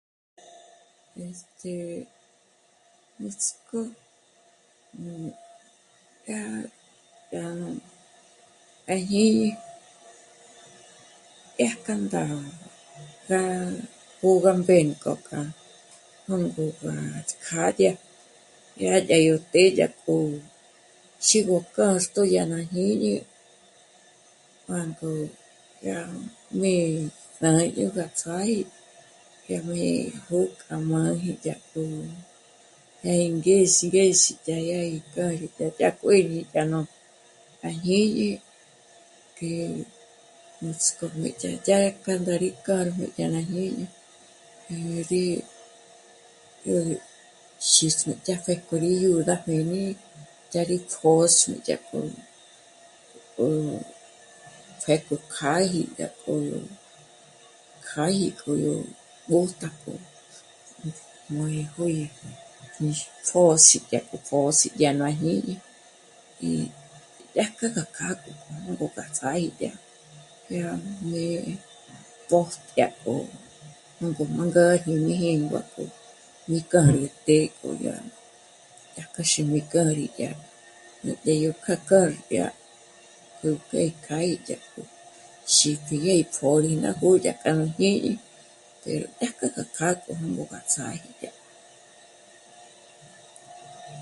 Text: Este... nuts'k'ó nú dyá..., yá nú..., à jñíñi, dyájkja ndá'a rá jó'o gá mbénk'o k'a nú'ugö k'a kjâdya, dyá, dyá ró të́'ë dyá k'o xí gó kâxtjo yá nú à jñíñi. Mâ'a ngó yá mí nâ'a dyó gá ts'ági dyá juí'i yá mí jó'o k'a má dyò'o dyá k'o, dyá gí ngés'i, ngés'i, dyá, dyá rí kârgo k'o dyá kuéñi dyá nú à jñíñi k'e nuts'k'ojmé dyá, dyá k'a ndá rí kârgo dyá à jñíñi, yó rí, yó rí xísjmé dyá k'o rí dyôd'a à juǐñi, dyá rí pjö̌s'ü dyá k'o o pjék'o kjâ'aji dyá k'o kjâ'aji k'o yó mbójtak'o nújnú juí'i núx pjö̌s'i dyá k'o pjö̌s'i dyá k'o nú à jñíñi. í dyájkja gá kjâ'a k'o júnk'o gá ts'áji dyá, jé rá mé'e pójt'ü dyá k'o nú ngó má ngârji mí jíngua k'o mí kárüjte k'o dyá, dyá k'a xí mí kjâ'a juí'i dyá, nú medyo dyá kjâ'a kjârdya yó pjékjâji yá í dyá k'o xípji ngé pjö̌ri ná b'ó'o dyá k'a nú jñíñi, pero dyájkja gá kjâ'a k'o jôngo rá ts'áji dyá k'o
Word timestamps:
Este... 1.27 1.75
nuts'k'ó 3.19 3.81
nú 5.03 5.13
dyá..., 6.25 6.39
yá 7.33 7.45
nú..., 7.59 7.69
à 8.93 8.95
jñíñi, 9.01 9.49
dyájkja 11.57 11.93
ndá'a 12.03 12.39
rá 13.31 13.43
jó'o 14.19 14.37
gá 14.43 14.51
mbénk'o 14.61 15.11
k'a 15.27 15.39
nú'ugö 16.27 16.65
k'a 16.81 16.95
kjâdya, 17.45 17.91
dyá, 18.77 18.91
dyá 19.07 19.17
ró 19.27 19.35
të́'ë 19.51 19.73
dyá 19.77 19.87
k'o 20.01 20.17
xí 21.27 21.37
gó 21.47 21.57
kâxtjo 21.75 22.21
yá 22.35 22.41
nú 22.49 22.55
à 22.63 22.65
jñíñi. 22.73 23.13
Mâ'a 24.67 24.83
ngó 24.91 25.11
yá 25.87 25.97
mí 26.59 26.73
nâ'a 27.41 27.61
dyó 27.75 27.87
gá 27.97 28.05
ts'ági 28.19 28.59
dyá 29.47 29.57
juí'i 29.57 29.57
yá 29.57 29.57
mí 29.69 29.83
jó'o 30.25 30.49
k'a 30.61 30.75
má 30.89 31.01
dyò'o 31.05 31.21
dyá 31.43 31.55
k'o, 31.71 31.83
dyá 33.01 33.11
gí 33.19 33.27
ngés'i, 33.37 33.85
ngés'i, 33.89 34.31
dyá, 34.45 34.57
dyá 34.67 34.79
rí 34.91 34.99
kârgo 35.15 35.47
k'o 35.57 35.65
dyá 35.77 35.89
kuéñi 36.01 36.39
dyá 36.53 36.61
nú 36.71 36.81
à 37.67 37.69
jñíñi 37.83 38.31
k'e 39.37 39.55
nuts'k'ojmé 40.61 41.29
dyá, 41.41 41.49
dyá 41.65 41.77
k'a 42.03 42.13
ndá 42.21 42.33
rí 42.43 42.49
kârgo 42.65 43.03
dyá 43.17 43.25
à 43.39 43.41
jñíñi, 43.51 43.85
yó 44.69 44.75
rí, 45.09 45.25
yó 46.67 46.75
rí 46.87 46.95
xísjmé 47.73 48.13
dyá 48.25 48.35
k'o 48.45 48.75
rí 48.83 48.91
dyôd'a 49.01 49.35
à 49.47 49.49
juǐñi, 49.57 49.83
dyá 50.51 50.61
rí 50.69 50.77
pjö̌s'ü 50.93 51.47
dyá 51.65 51.75
k'o 51.89 51.99
o 53.45 53.47
pjék'o 54.83 55.15
kjâ'aji 55.35 55.81
dyá 55.97 56.07
k'o 56.23 56.35
kjâ'aji 57.87 58.29
k'o 58.39 58.51
yó 58.65 58.75
mbójtak'o 59.27 59.93
nújnú 61.29 61.63
juí'i 61.75 62.05
núx 62.79 63.01
pjö̌s'i 63.25 63.77
dyá 63.89 63.99
k'o 64.09 64.17
pjö̌s'i 64.29 64.67
dyá 64.79 64.89
k'o 64.89 64.97
nú 64.97 65.03
à 65.05 65.07
jñíñi. 65.21 65.55
í 66.49 66.51
dyájkja 67.33 67.67
gá 67.75 67.83
kjâ'a 67.95 68.13
k'o 68.21 68.29
júnk'o 68.63 68.87
gá 68.95 69.03
ts'áji 69.15 69.49
dyá, 69.59 69.73
jé 70.47 70.57
rá 70.63 70.71
mé'e 71.11 71.53
pójt'ü 72.29 72.59
dyá 72.75 72.87
k'o 73.03 73.15
nú 73.99 74.05
ngó 74.11 74.23
má 74.35 74.43
ngârji 74.45 74.93
mí 75.05 75.13
jíngua 75.23 75.61
k'o 75.73 75.83
mí 76.47 76.57
kárüjte 76.71 77.35
k'o 77.57 77.69
dyá, 77.81 77.95
dyá 78.95 79.03
k'a 79.13 79.21
xí 79.31 79.41
mí 79.51 79.59
kjâ'a 79.71 79.91
juí'i 79.97 80.11
dyá, 80.17 80.29
nú 81.03 81.11
medyo 81.23 81.49
dyá 81.51 81.57
kjâ'a 81.65 81.79
kjârdya 81.87 82.45
yó 83.41 83.49
pjékjâji 83.69 84.07
yá 84.11 84.17
í 84.33 84.35
dyá 84.47 84.57
k'o 84.71 84.81
xípji 85.55 85.95
ngé 86.03 86.15
pjö̌ri 86.35 86.71
ná 86.83 86.89
b'ó'o 86.99 87.15
dyá 87.23 87.33
k'a 87.41 87.49
nú 87.59 87.65
jñíñi, 87.77 88.13
pero 88.83 89.05
dyájkja 89.19 89.47
gá 89.55 89.63
kjâ'a 89.75 89.93
k'o 90.03 90.11
jôngo 90.19 90.43
rá 90.51 90.59
ts'áji 90.71 91.09
dyá 91.21 91.31
k'o 91.37 91.45